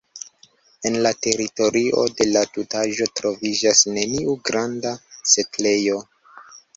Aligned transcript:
En 0.89 0.95
la 1.05 1.09
teritorio 1.25 2.05
de 2.21 2.25
la 2.29 2.41
tutaĵo 2.55 3.07
troviĝas 3.19 3.83
neniu 3.99 4.33
granda 4.49 4.95
setlejo. 5.35 5.99